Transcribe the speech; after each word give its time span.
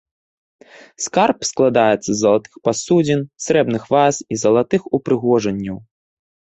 Скарб 1.05 1.37
складаецца 1.49 2.07
з 2.11 2.17
залатых 2.23 2.53
пасудзін, 2.69 3.19
срэбных 3.49 3.83
ваз 3.95 4.15
і 4.33 4.43
залатых 4.47 4.81
упрыгожанняў. 4.99 5.77